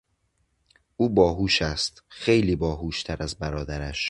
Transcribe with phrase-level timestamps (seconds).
[0.97, 3.99] او با هوش است، خیلی با هوشتر از برادرش.